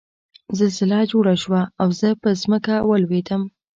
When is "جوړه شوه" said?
1.11-1.61